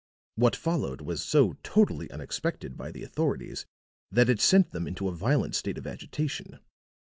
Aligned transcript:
What 0.33 0.55
followed 0.55 1.01
was 1.01 1.21
so 1.23 1.57
totally 1.61 2.09
unexpected 2.09 2.75
by 2.75 2.91
the 2.91 3.03
authorities 3.03 3.67
that 4.09 4.29
it 4.29 4.41
set 4.41 4.71
them 4.71 4.87
into 4.87 5.07
a 5.07 5.13
violent 5.15 5.53
state 5.53 5.77
of 5.77 5.85
agitation. 5.85 6.57